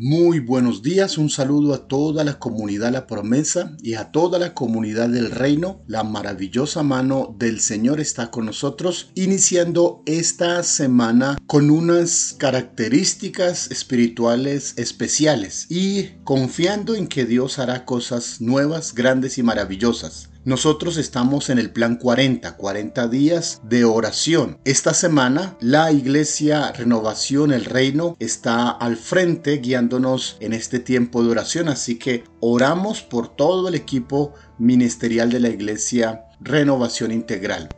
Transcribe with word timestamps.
Muy 0.00 0.38
buenos 0.38 0.84
días, 0.84 1.18
un 1.18 1.28
saludo 1.28 1.74
a 1.74 1.88
toda 1.88 2.22
la 2.22 2.38
comunidad 2.38 2.92
La 2.92 3.08
Promesa 3.08 3.76
y 3.82 3.94
a 3.94 4.12
toda 4.12 4.38
la 4.38 4.54
comunidad 4.54 5.08
del 5.08 5.32
reino. 5.32 5.82
La 5.88 6.04
maravillosa 6.04 6.84
mano 6.84 7.34
del 7.36 7.58
Señor 7.58 7.98
está 7.98 8.30
con 8.30 8.46
nosotros, 8.46 9.10
iniciando 9.16 10.04
esta 10.06 10.62
semana 10.62 11.36
con 11.48 11.68
unas 11.70 12.36
características 12.38 13.72
espirituales 13.72 14.74
especiales 14.76 15.66
y 15.68 16.10
confiando 16.22 16.94
en 16.94 17.08
que 17.08 17.24
Dios 17.24 17.58
hará 17.58 17.84
cosas 17.84 18.40
nuevas, 18.40 18.94
grandes 18.94 19.36
y 19.36 19.42
maravillosas. 19.42 20.30
Nosotros 20.44 20.96
estamos 20.96 21.50
en 21.50 21.58
el 21.58 21.70
plan 21.70 21.96
40, 21.96 22.56
40 22.56 23.08
días 23.08 23.60
de 23.64 23.84
oración. 23.84 24.58
Esta 24.64 24.94
semana 24.94 25.56
la 25.60 25.92
iglesia 25.92 26.72
Renovación, 26.72 27.52
el 27.52 27.64
Reino, 27.64 28.16
está 28.18 28.70
al 28.70 28.96
frente 28.96 29.58
guiándonos 29.58 30.36
en 30.40 30.52
este 30.52 30.78
tiempo 30.78 31.22
de 31.22 31.30
oración. 31.30 31.68
Así 31.68 31.98
que 31.98 32.24
oramos 32.40 33.02
por 33.02 33.34
todo 33.34 33.68
el 33.68 33.74
equipo 33.74 34.32
ministerial 34.58 35.30
de 35.30 35.40
la 35.40 35.48
iglesia 35.48 36.24
Renovación 36.40 37.12
Integral. 37.12 37.68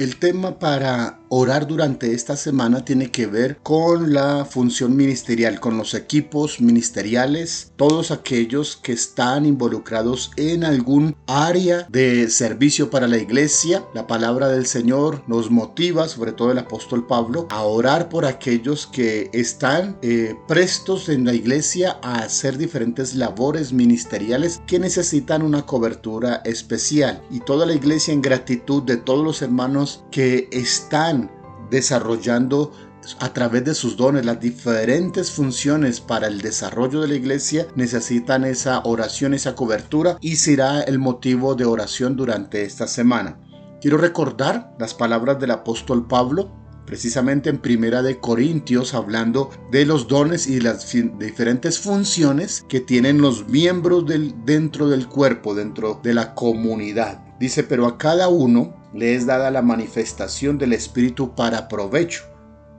El 0.00 0.16
tema 0.16 0.58
para 0.58 1.20
orar 1.28 1.66
durante 1.66 2.14
esta 2.14 2.34
semana 2.34 2.86
tiene 2.86 3.10
que 3.10 3.26
ver 3.26 3.58
con 3.62 4.14
la 4.14 4.46
función 4.46 4.96
ministerial, 4.96 5.60
con 5.60 5.76
los 5.76 5.92
equipos 5.92 6.58
ministeriales, 6.58 7.72
todos 7.76 8.10
aquellos 8.10 8.78
que 8.78 8.92
están 8.92 9.44
involucrados 9.44 10.30
en 10.36 10.64
algún 10.64 11.14
área 11.26 11.86
de 11.90 12.30
servicio 12.30 12.88
para 12.88 13.08
la 13.08 13.18
iglesia. 13.18 13.84
La 13.92 14.06
palabra 14.06 14.48
del 14.48 14.64
Señor 14.64 15.22
nos 15.26 15.50
motiva, 15.50 16.08
sobre 16.08 16.32
todo 16.32 16.50
el 16.50 16.58
apóstol 16.58 17.06
Pablo, 17.06 17.46
a 17.50 17.62
orar 17.64 18.08
por 18.08 18.24
aquellos 18.24 18.86
que 18.86 19.28
están 19.34 19.98
eh, 20.00 20.34
prestos 20.48 21.10
en 21.10 21.26
la 21.26 21.34
iglesia 21.34 21.98
a 22.02 22.20
hacer 22.20 22.56
diferentes 22.56 23.14
labores 23.14 23.74
ministeriales 23.74 24.62
que 24.66 24.78
necesitan 24.78 25.42
una 25.42 25.66
cobertura 25.66 26.40
especial. 26.46 27.22
Y 27.30 27.40
toda 27.40 27.66
la 27.66 27.74
iglesia 27.74 28.14
en 28.14 28.22
gratitud 28.22 28.82
de 28.82 28.96
todos 28.96 29.22
los 29.22 29.42
hermanos 29.42 29.89
que 30.10 30.48
están 30.52 31.30
desarrollando 31.70 32.72
a 33.18 33.32
través 33.32 33.64
de 33.64 33.74
sus 33.74 33.96
dones 33.96 34.24
las 34.26 34.40
diferentes 34.40 35.30
funciones 35.30 36.00
para 36.00 36.26
el 36.26 36.40
desarrollo 36.40 37.00
de 37.00 37.08
la 37.08 37.14
iglesia 37.14 37.66
necesitan 37.74 38.44
esa 38.44 38.80
oración, 38.84 39.34
esa 39.34 39.54
cobertura 39.54 40.18
y 40.20 40.36
será 40.36 40.82
el 40.82 40.98
motivo 40.98 41.54
de 41.54 41.64
oración 41.64 42.16
durante 42.16 42.62
esta 42.62 42.86
semana. 42.86 43.38
Quiero 43.80 43.96
recordar 43.96 44.74
las 44.78 44.92
palabras 44.92 45.40
del 45.40 45.52
apóstol 45.52 46.06
Pablo 46.06 46.52
precisamente 46.84 47.48
en 47.50 47.58
Primera 47.58 48.02
de 48.02 48.18
Corintios 48.18 48.94
hablando 48.94 49.50
de 49.70 49.86
los 49.86 50.08
dones 50.08 50.48
y 50.48 50.60
las 50.60 50.92
diferentes 50.92 51.78
funciones 51.78 52.64
que 52.68 52.80
tienen 52.80 53.20
los 53.20 53.48
miembros 53.48 54.06
del, 54.06 54.34
dentro 54.44 54.88
del 54.88 55.06
cuerpo, 55.06 55.54
dentro 55.54 56.00
de 56.02 56.14
la 56.14 56.34
comunidad. 56.34 57.29
Dice, 57.40 57.64
pero 57.64 57.86
a 57.86 57.96
cada 57.96 58.28
uno 58.28 58.74
le 58.92 59.14
es 59.14 59.24
dada 59.24 59.50
la 59.50 59.62
manifestación 59.62 60.58
del 60.58 60.74
Espíritu 60.74 61.34
para 61.34 61.68
provecho. 61.68 62.24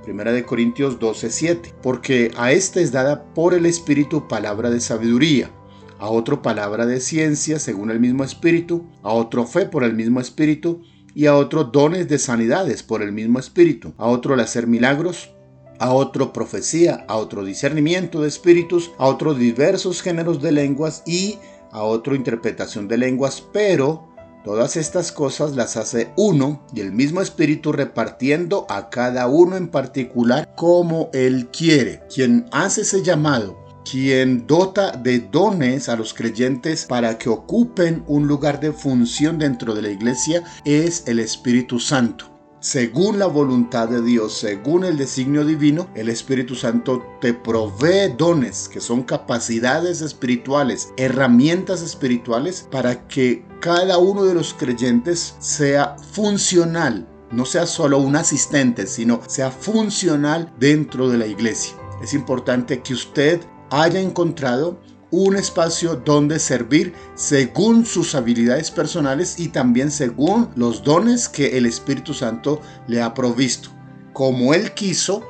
Primera 0.04 0.32
de 0.32 0.44
Corintios 0.44 1.00
12:7, 1.00 1.74
porque 1.82 2.32
a 2.38 2.52
éste 2.52 2.84
es 2.84 2.92
dada 2.92 3.24
por 3.34 3.56
el 3.56 3.66
Espíritu 3.66 4.28
palabra 4.28 4.70
de 4.70 4.80
sabiduría, 4.80 5.50
a 5.98 6.10
otro 6.10 6.44
palabra 6.44 6.86
de 6.86 7.00
ciencia 7.00 7.58
según 7.58 7.90
el 7.90 8.00
mismo 8.00 8.24
Espíritu, 8.24 8.86
a 9.02 9.12
otro 9.12 9.48
fe 9.48 9.66
por 9.66 9.84
el 9.84 9.96
mismo 9.96 10.20
Espíritu, 10.20 10.84
y 11.16 11.26
a 11.26 11.36
otro 11.36 11.64
dones 11.64 12.08
de 12.08 12.20
sanidades 12.20 12.84
por 12.84 13.02
el 13.02 13.12
mismo 13.12 13.40
Espíritu, 13.40 13.96
a 13.98 14.06
otro 14.06 14.36
el 14.36 14.42
hacer 14.42 14.68
milagros, 14.68 15.32
a 15.80 15.92
otro 15.92 16.34
profecía, 16.34 17.04
a 17.08 17.16
otro 17.16 17.44
discernimiento 17.44 18.22
de 18.22 18.28
espíritus, 18.28 18.92
a 19.00 19.08
otros 19.08 19.40
diversos 19.40 20.04
géneros 20.04 20.40
de 20.40 20.52
lenguas 20.52 21.02
y 21.08 21.40
a 21.72 21.82
otro 21.82 22.14
interpretación 22.14 22.88
de 22.88 23.00
lenguas, 23.00 23.44
pero 23.52 24.11
Todas 24.44 24.76
estas 24.76 25.12
cosas 25.12 25.56
las 25.56 25.78
hace 25.78 26.12
uno 26.18 26.66
y 26.74 26.82
el 26.82 26.92
mismo 26.92 27.22
espíritu 27.22 27.72
repartiendo 27.72 28.66
a 28.70 28.90
cada 28.90 29.28
uno 29.28 29.56
en 29.56 29.68
particular 29.68 30.52
como 30.56 31.12
él 31.14 31.50
quiere. 31.52 32.02
Quien 32.14 32.48
hace 32.52 32.82
ese 32.82 33.04
llamado, 33.04 33.56
quien 33.90 34.48
dota 34.48 34.94
de 34.94 35.20
dones 35.20 35.90
a 35.90 35.96
los 35.96 36.16
creyentes 36.16 36.86
para 36.86 37.20
que 37.20 37.30
ocupen 37.30 38.04
un 38.08 38.28
lugar 38.28 38.60
de 38.60 38.72
función 38.72 39.38
dentro 39.38 39.76
de 39.76 39.84
la 39.84 39.90
iglesia, 39.90 40.44
es 40.66 41.04
el 41.06 41.20
Espíritu 41.20 41.80
Santo 41.80 42.32
según 42.62 43.18
la 43.18 43.26
voluntad 43.26 43.90
de 43.90 44.04
Dios, 44.04 44.34
según 44.34 44.86
el 44.86 44.96
designio 44.96 45.44
divino, 45.44 45.90
el 45.96 46.10
Espíritu 46.10 46.54
Santo 46.54 47.04
te 47.20 47.34
provee 47.34 48.14
dones 48.16 48.70
que 48.70 48.80
son 48.80 49.02
capacidades 49.02 50.02
espirituales, 50.02 50.94
herramientas 50.96 51.82
espirituales 51.82 52.68
para 52.70 53.08
que 53.08 53.44
cada 53.62 53.98
uno 53.98 54.26
de 54.26 54.36
los 54.36 54.54
creyentes 54.54 55.34
sea 55.40 55.96
funcional, 56.12 57.08
no 57.32 57.46
sea 57.46 57.66
solo 57.66 57.98
un 57.98 58.16
asistente, 58.16 58.86
sino 58.86 59.22
sea 59.28 59.50
funcional 59.50 60.54
dentro 60.60 61.10
de 61.10 61.18
la 61.18 61.26
iglesia. 61.26 61.74
Es 62.04 62.14
importante 62.14 62.84
que 62.84 62.94
usted 62.94 63.42
haya 63.72 64.00
encontrado 64.00 64.80
un 65.12 65.36
espacio 65.36 65.96
donde 65.96 66.40
servir 66.40 66.94
según 67.16 67.86
sus 67.86 68.16
habilidades 68.16 68.72
personales 68.72 69.40
y 69.40 69.50
también 69.50 69.92
según 69.92 70.50
los 70.56 70.84
dones 70.84 71.30
que 71.30 71.58
el 71.58 71.66
Espíritu 71.66 72.14
Santo 72.14 72.62
le 72.88 73.02
ha 73.02 73.14
provisto. 73.14 73.70
Como 74.14 74.54
Él 74.54 74.74
quiso, 74.74 75.24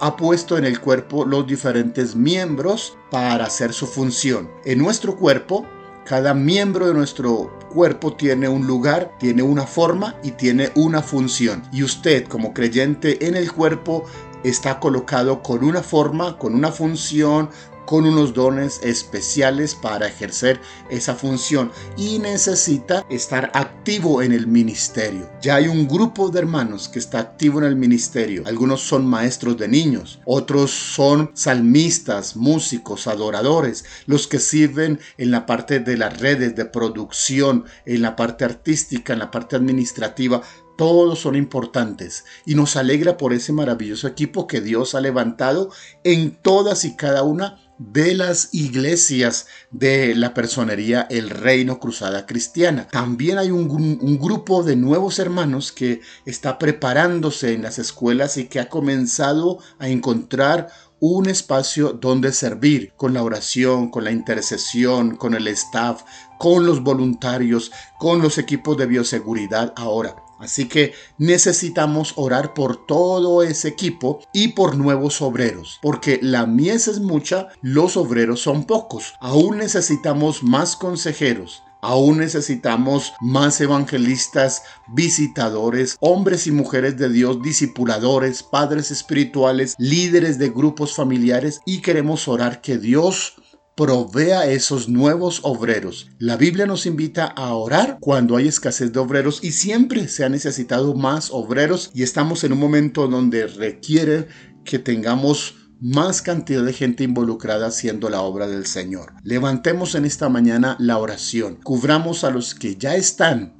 ha 0.00 0.16
puesto 0.16 0.56
en 0.56 0.64
el 0.64 0.80
cuerpo 0.80 1.24
los 1.24 1.46
diferentes 1.46 2.14
miembros 2.14 2.96
para 3.10 3.46
hacer 3.46 3.72
su 3.72 3.86
función. 3.86 4.48
En 4.64 4.78
nuestro 4.78 5.16
cuerpo, 5.16 5.66
cada 6.04 6.34
miembro 6.34 6.86
de 6.86 6.94
nuestro 6.94 7.58
cuerpo 7.72 8.12
tiene 8.12 8.48
un 8.48 8.66
lugar, 8.66 9.12
tiene 9.18 9.42
una 9.42 9.66
forma 9.66 10.14
y 10.22 10.32
tiene 10.32 10.70
una 10.76 11.02
función. 11.02 11.62
Y 11.72 11.82
usted 11.82 12.26
como 12.28 12.54
creyente 12.54 13.26
en 13.26 13.36
el 13.36 13.52
cuerpo 13.52 14.04
está 14.48 14.78
colocado 14.78 15.42
con 15.42 15.64
una 15.64 15.82
forma, 15.82 16.38
con 16.38 16.54
una 16.54 16.70
función, 16.70 17.50
con 17.86 18.04
unos 18.04 18.34
dones 18.34 18.80
especiales 18.82 19.74
para 19.74 20.08
ejercer 20.08 20.60
esa 20.90 21.14
función 21.14 21.70
y 21.96 22.18
necesita 22.18 23.06
estar 23.08 23.50
activo 23.54 24.22
en 24.22 24.32
el 24.32 24.46
ministerio. 24.46 25.30
Ya 25.40 25.54
hay 25.54 25.68
un 25.68 25.86
grupo 25.86 26.28
de 26.28 26.40
hermanos 26.40 26.88
que 26.88 26.98
está 26.98 27.20
activo 27.20 27.60
en 27.60 27.64
el 27.64 27.76
ministerio. 27.76 28.42
Algunos 28.46 28.82
son 28.82 29.06
maestros 29.06 29.56
de 29.56 29.68
niños, 29.68 30.20
otros 30.26 30.72
son 30.72 31.30
salmistas, 31.34 32.36
músicos, 32.36 33.06
adoradores, 33.06 33.84
los 34.06 34.26
que 34.26 34.40
sirven 34.40 34.98
en 35.16 35.30
la 35.30 35.46
parte 35.46 35.78
de 35.78 35.96
las 35.96 36.20
redes 36.20 36.56
de 36.56 36.64
producción, 36.64 37.64
en 37.86 38.02
la 38.02 38.16
parte 38.16 38.44
artística, 38.44 39.12
en 39.12 39.20
la 39.20 39.30
parte 39.30 39.56
administrativa 39.56 40.42
todos 40.76 41.18
son 41.18 41.36
importantes 41.36 42.24
y 42.44 42.54
nos 42.54 42.76
alegra 42.76 43.16
por 43.16 43.32
ese 43.32 43.52
maravilloso 43.52 44.06
equipo 44.06 44.46
que 44.46 44.60
Dios 44.60 44.94
ha 44.94 45.00
levantado 45.00 45.70
en 46.04 46.36
todas 46.36 46.84
y 46.84 46.96
cada 46.96 47.22
una 47.22 47.58
de 47.78 48.14
las 48.14 48.48
iglesias 48.52 49.46
de 49.70 50.14
la 50.14 50.32
personería 50.32 51.06
El 51.10 51.28
Reino 51.28 51.78
Cruzada 51.78 52.24
Cristiana. 52.24 52.88
También 52.88 53.38
hay 53.38 53.50
un, 53.50 53.70
un, 54.00 54.18
grupo 54.18 54.62
de 54.62 54.76
nuevos 54.76 55.18
hermanos 55.18 55.72
que 55.72 56.00
está 56.24 56.58
preparándose 56.58 57.52
en 57.52 57.62
las 57.62 57.78
escuelas 57.78 58.38
y 58.38 58.46
que 58.46 58.60
ha 58.60 58.68
comenzado 58.70 59.58
a 59.78 59.88
encontrar 59.88 60.68
un 61.00 61.28
espacio 61.28 61.92
donde 61.92 62.32
servir 62.32 62.94
con 62.96 63.12
la 63.12 63.22
oración, 63.22 63.90
con 63.90 64.04
la 64.04 64.10
intercesión, 64.10 65.16
con 65.16 65.34
el 65.34 65.46
staff, 65.48 66.02
con 66.38 66.64
los 66.64 66.82
voluntarios, 66.82 67.70
con 67.98 68.22
los 68.22 68.38
equipos 68.38 68.78
de 68.78 68.86
bioseguridad 68.86 69.74
ahora. 69.76 70.25
Así 70.38 70.68
que 70.68 70.92
necesitamos 71.18 72.12
orar 72.16 72.54
por 72.54 72.86
todo 72.86 73.42
ese 73.42 73.68
equipo 73.68 74.20
y 74.32 74.48
por 74.48 74.76
nuevos 74.76 75.22
obreros, 75.22 75.78
porque 75.82 76.18
la 76.22 76.46
mies 76.46 76.88
es 76.88 77.00
mucha, 77.00 77.48
los 77.62 77.96
obreros 77.96 78.40
son 78.40 78.64
pocos. 78.64 79.14
Aún 79.20 79.58
necesitamos 79.58 80.42
más 80.42 80.76
consejeros, 80.76 81.62
Aún 81.82 82.18
necesitamos 82.18 83.12
más 83.20 83.60
evangelistas, 83.60 84.62
visitadores, 84.88 85.96
hombres 86.00 86.48
y 86.48 86.50
mujeres 86.50 86.96
de 86.96 87.10
Dios, 87.10 87.42
discipuladores, 87.42 88.42
padres 88.42 88.90
espirituales, 88.90 89.76
líderes 89.78 90.36
de 90.38 90.48
grupos 90.48 90.94
familiares 90.96 91.60
y 91.64 91.82
queremos 91.82 92.26
orar 92.26 92.60
que 92.60 92.78
Dios 92.78 93.34
provea 93.76 94.46
esos 94.46 94.88
nuevos 94.88 95.40
obreros. 95.42 96.10
La 96.18 96.36
Biblia 96.36 96.64
nos 96.64 96.86
invita 96.86 97.26
a 97.26 97.52
orar 97.54 97.98
cuando 98.00 98.36
hay 98.36 98.48
escasez 98.48 98.90
de 98.90 98.98
obreros 98.98 99.44
y 99.44 99.52
siempre 99.52 100.08
se 100.08 100.24
ha 100.24 100.30
necesitado 100.30 100.94
más 100.94 101.28
obreros 101.30 101.90
y 101.94 102.02
estamos 102.02 102.42
en 102.42 102.52
un 102.52 102.58
momento 102.58 103.06
donde 103.06 103.46
requiere 103.46 104.28
que 104.64 104.78
tengamos 104.78 105.56
más 105.78 106.22
cantidad 106.22 106.64
de 106.64 106.72
gente 106.72 107.04
involucrada 107.04 107.66
haciendo 107.66 108.08
la 108.08 108.22
obra 108.22 108.48
del 108.48 108.64
Señor. 108.64 109.12
Levantemos 109.22 109.94
en 109.94 110.06
esta 110.06 110.30
mañana 110.30 110.76
la 110.80 110.96
oración, 110.96 111.56
cubramos 111.62 112.24
a 112.24 112.30
los 112.30 112.54
que 112.54 112.76
ya 112.76 112.96
están 112.96 113.54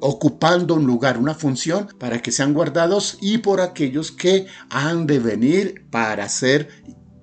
ocupando 0.00 0.74
un 0.74 0.86
lugar, 0.86 1.18
una 1.18 1.34
función, 1.34 1.88
para 1.98 2.22
que 2.22 2.32
sean 2.32 2.54
guardados 2.54 3.18
y 3.20 3.36
por 3.38 3.60
aquellos 3.60 4.10
que 4.10 4.46
han 4.70 5.06
de 5.06 5.18
venir 5.18 5.84
para 5.90 6.30
ser 6.30 6.70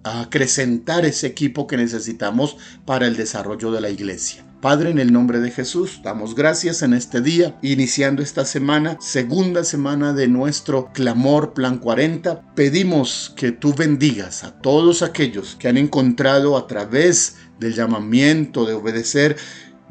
acrecentar 0.04 1.06
ese 1.06 1.28
equipo 1.28 1.68
que 1.68 1.78
necesitamos 1.78 2.58
para 2.86 3.08
el 3.08 3.16
desarrollo 3.16 3.72
de 3.72 3.82
la 3.82 3.90
iglesia. 3.90 4.46
Padre, 4.62 4.92
en 4.92 5.00
el 5.00 5.12
nombre 5.12 5.40
de 5.40 5.50
Jesús, 5.50 6.02
damos 6.04 6.36
gracias 6.36 6.84
en 6.84 6.94
este 6.94 7.20
día, 7.20 7.58
iniciando 7.64 8.22
esta 8.22 8.46
semana, 8.46 8.96
segunda 9.02 9.64
semana 9.64 10.14
de 10.14 10.28
nuestro 10.28 10.92
clamor 10.94 11.54
Plan 11.56 11.80
40. 11.80 12.54
Pedimos 12.54 13.34
que 13.36 13.52
tú 13.52 13.74
bendigas 13.74 14.44
a 14.44 14.62
todos 14.62 15.02
aquellos 15.02 15.56
que 15.56 15.68
han 15.68 15.78
encontrado 15.78 16.58
a 16.58 16.68
través 16.68 17.38
del 17.60 17.74
llamamiento 17.74 18.66
de 18.66 18.76
obedecer 18.76 19.36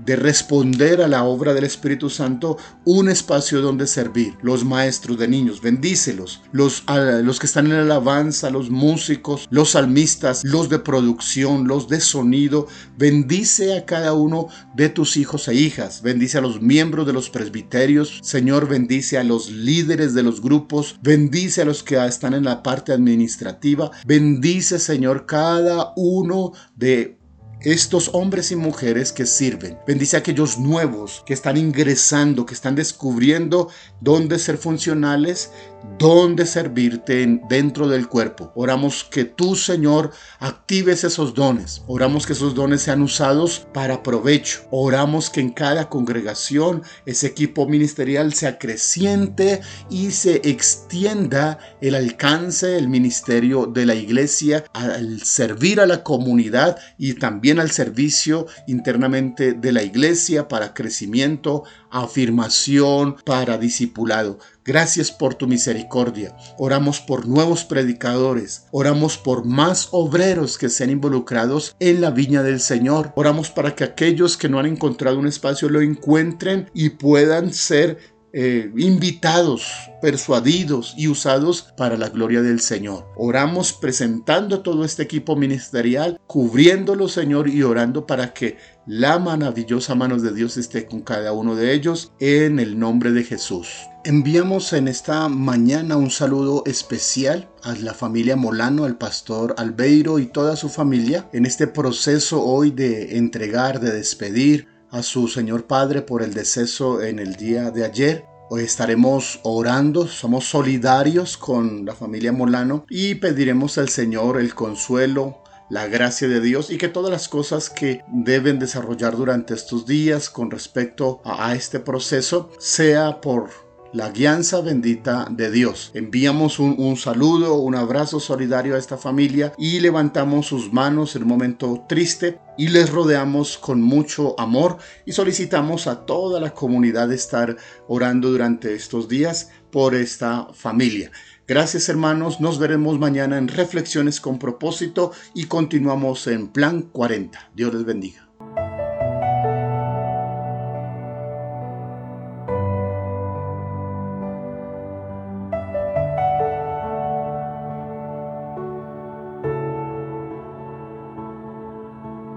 de 0.05 0.17
responder 0.17 1.03
a 1.03 1.09
la 1.09 1.25
obra 1.25 1.55
del 1.55 1.65
Espíritu 1.65 2.11
Santo 2.11 2.57
un 2.85 3.09
espacio 3.09 3.61
donde 3.61 3.87
servir. 3.87 4.37
Los 4.43 4.65
maestros 4.65 5.19
de 5.19 5.29
niños, 5.29 5.61
bendícelos. 5.61 6.43
Los, 6.53 6.85
los 7.23 7.39
que 7.39 7.47
están 7.47 7.67
en 7.67 7.73
alabanza, 7.73 8.51
los 8.51 8.71
músicos, 8.71 9.47
los 9.51 9.71
salmistas, 9.71 10.45
los 10.45 10.69
de 10.69 10.79
producción, 10.79 11.69
los 11.69 11.89
de 11.89 12.01
sonido. 12.01 12.67
Bendice 12.99 13.77
a 13.77 13.85
cada 13.85 14.15
uno 14.15 14.49
de 14.75 14.89
tus 14.89 15.17
hijos 15.17 15.49
e 15.49 15.55
hijas. 15.55 16.03
Bendice 16.03 16.39
a 16.39 16.43
los 16.43 16.61
miembros 16.61 17.07
de 17.07 17.13
los 17.13 17.31
presbiterios. 17.31 18.21
Señor, 18.23 18.69
bendice 18.69 19.19
a 19.19 19.25
los 19.25 19.51
líderes 19.51 20.15
de 20.15 20.23
los 20.23 20.41
grupos. 20.41 20.99
Bendice 21.03 21.63
a 21.63 21.65
los 21.65 21.83
que 21.83 22.05
están 22.05 22.35
en 22.35 22.45
la 22.45 22.63
parte 22.63 22.93
administrativa. 22.93 23.91
Bendice, 24.07 24.79
Señor, 24.79 25.27
cada 25.27 25.93
uno 25.97 26.53
de 26.77 27.20
estos 27.63 28.11
hombres 28.15 28.51
y 28.51 28.57
mujeres 28.57 29.13
que 29.13 29.27
sirven. 29.27 29.79
Bendice 29.87 30.17
a 30.17 30.21
aquellos 30.21 30.59
nuevos 30.59 31.23
que 31.27 31.35
están 31.35 31.57
ingresando, 31.57 32.47
que 32.47 32.55
están 32.55 32.75
descubriendo 32.75 33.69
dónde 34.01 34.39
ser 34.39 34.57
funcionales, 34.57 35.51
dónde 35.99 36.47
servirte 36.47 37.41
dentro 37.49 37.89
del 37.89 38.09
cuerpo. 38.09 38.53
Oramos 38.55 39.05
que 39.05 39.25
tú, 39.25 39.57
Señor, 39.57 40.11
actives 40.39 41.05
esos 41.05 41.35
dones. 41.35 41.83
Oramos 41.87 42.27
que 42.27 42.33
esos 42.33 42.55
dones 42.55 42.83
sean 42.83 43.03
usados 43.03 43.67
para 43.73 44.03
provecho. 44.03 44.63
Oramos 44.71 45.31
que 45.31 45.41
en 45.41 45.51
cada 45.51 45.89
congregación 45.89 46.83
ese 47.07 47.27
equipo 47.27 47.67
ministerial 47.67 48.33
se 48.35 48.47
acreciente 48.47 49.61
y 49.91 50.11
se 50.13 50.37
extienda 50.49 51.59
el 51.81 51.95
alcance, 51.95 52.77
el 52.77 52.89
ministerio 52.89 53.67
de 53.67 53.87
la 53.87 53.95
iglesia 53.95 54.65
al 54.73 55.23
servir 55.23 55.81
a 55.81 55.87
la 55.87 56.03
comunidad 56.03 56.79
y 56.99 57.15
también 57.15 57.50
al 57.59 57.71
servicio 57.71 58.47
internamente 58.67 59.55
de 59.55 59.73
la 59.73 59.83
iglesia 59.83 60.47
para 60.47 60.75
crecimiento, 60.75 61.65
afirmación, 61.91 63.17
para 63.25 63.59
discipulado. 63.59 64.39
Gracias 64.65 65.11
por 65.11 65.35
tu 65.35 65.49
misericordia. 65.49 66.37
Oramos 66.59 67.01
por 67.01 67.27
nuevos 67.27 67.65
predicadores. 67.65 68.67
Oramos 68.71 69.19
por 69.19 69.45
más 69.45 69.89
obreros 69.91 70.59
que 70.59 70.69
sean 70.69 70.91
involucrados 70.91 71.75
en 71.81 72.01
la 72.01 72.11
viña 72.11 72.43
del 72.43 72.61
Señor. 72.61 73.13
Oramos 73.17 73.51
para 73.51 73.75
que 73.75 73.85
aquellos 73.85 74.37
que 74.37 74.49
no 74.49 74.59
han 74.59 74.67
encontrado 74.67 75.19
un 75.19 75.27
espacio 75.27 75.69
lo 75.69 75.81
encuentren 75.81 76.71
y 76.75 76.91
puedan 76.91 77.53
ser 77.53 77.99
eh, 78.33 78.71
invitados, 78.77 79.67
persuadidos 80.01 80.95
y 80.97 81.09
usados 81.09 81.73
para 81.77 81.97
la 81.97 82.09
gloria 82.09 82.43
del 82.43 82.61
Señor. 82.61 83.07
Oramos 83.17 83.73
presentando 83.73 84.61
todo 84.61 84.85
este 84.85 85.03
equipo 85.03 85.37
ministerial, 85.37 86.21
cubriéndolo, 86.27 87.09
Señor, 87.09 87.49
y 87.49 87.63
orando 87.63 88.07
para 88.07 88.33
que 88.33 88.57
la 88.87 89.19
maravillosa 89.19 89.95
mano 89.95 90.19
de 90.19 90.33
Dios 90.33 90.57
esté 90.57 90.87
con 90.87 91.03
cada 91.03 91.33
uno 91.33 91.55
de 91.55 91.73
ellos 91.73 92.13
en 92.19 92.59
el 92.59 92.79
nombre 92.79 93.13
de 93.13 93.25
Jesús. 93.25 93.69
Enviamos 94.05 94.73
en 94.73 94.89
esta 94.89 95.29
mañana 95.29 95.97
un 95.97 96.11
saludo 96.11 96.63
especial 96.65 97.51
a 97.63 97.75
la 97.75 97.93
familia 97.93 98.35
Molano, 98.35 98.85
al 98.85 98.97
pastor 98.97 99.55
Albeiro 99.59 100.19
y 100.19 100.27
toda 100.27 100.57
su 100.57 100.71
familia 100.71 101.29
en 101.33 101.45
este 101.45 101.67
proceso 101.67 102.43
hoy 102.43 102.71
de 102.71 103.19
entregar, 103.19 103.79
de 103.81 103.93
despedir 103.93 104.69
a 104.91 105.03
su 105.03 105.29
Señor 105.29 105.67
Padre 105.67 106.03
por 106.03 106.23
el 106.23 106.35
deceso 106.35 107.03
en 107.03 107.19
el 107.19 107.37
día 107.37 107.71
de 107.71 107.85
ayer. 107.85 108.25
Hoy 108.49 108.63
estaremos 108.63 109.39
orando, 109.45 110.09
somos 110.09 110.45
solidarios 110.45 111.37
con 111.37 111.85
la 111.85 111.95
familia 111.95 112.33
Molano 112.33 112.85
y 112.91 113.15
pediremos 113.15 113.79
al 113.79 113.89
Señor 113.89 114.41
el 114.41 114.55
consuelo, 114.55 115.43
la 115.69 115.87
gracia 115.87 116.27
de 116.27 116.41
Dios 116.41 116.71
y 116.71 116.77
que 116.77 116.89
todas 116.89 117.13
las 117.13 117.29
cosas 117.29 117.71
que 117.71 118.03
deben 118.09 118.59
desarrollar 118.59 119.17
durante 119.17 119.55
estos 119.55 119.87
días 119.87 120.29
con 120.29 120.51
respecto 120.51 121.23
a, 121.25 121.55
este 121.55 121.79
proceso 121.79 122.51
sea 122.59 123.21
por 123.21 123.70
la 123.93 124.11
guianza 124.11 124.61
bendita 124.61 125.27
de 125.31 125.51
Dios. 125.51 125.91
Enviamos 125.95 126.59
un, 126.59 126.97
saludo, 126.97 127.55
un 127.57 127.75
abrazo 127.75 128.21
solidario 128.21 128.75
a 128.75 128.79
esta 128.79 128.97
familia 128.97 129.53
y 129.59 129.81
levantamos 129.81 130.47
sus 130.47 130.73
manos 130.73 131.17
en 131.17 131.23
un 131.23 131.29
momento 131.29 131.85
triste 131.89 132.39
y 132.57 132.69
les 132.69 132.91
rodeamos 132.91 133.59
con 133.59 133.83
mucho 133.83 134.39
amor 134.39 134.79
y 135.07 135.13
solicitamos 135.13 135.87
a 135.87 136.07
toda 136.07 136.41
la 136.41 136.51
comunidad 136.51 137.13
estar 137.13 137.57
orando 137.89 138.31
durante 138.31 138.75
estos 138.75 139.09
días 139.09 139.51
por 139.71 139.95
esta 139.95 140.49
familia. 140.53 141.11
Gracias 141.47 141.89
hermanos, 141.89 142.41
nos 142.41 142.61
veremos 142.61 142.99
mañana 143.01 143.37
en 143.37 143.49
Reflexiones 143.49 144.21
con 144.21 144.39
propósito 144.39 145.11
y 145.35 145.47
continuamos 145.47 146.27
en 146.29 146.49
Plan 146.49 146.83
40. 146.83 147.51
Dios 147.57 147.75
les 147.75 147.85
bendiga. 147.85 148.29